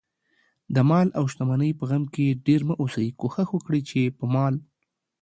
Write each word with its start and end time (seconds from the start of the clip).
دمال 0.75 1.07
اوشتمنۍ 1.19 1.71
په 1.79 1.83
غم 1.89 2.03
کې 2.13 2.27
ډېر 2.45 2.61
مه 2.67 2.75
اوسئ، 2.81 3.07
کوښښ 3.19 3.47
وکړئ، 3.53 3.81
چې 3.89 4.01
په 4.17 4.25
مال 4.33 4.55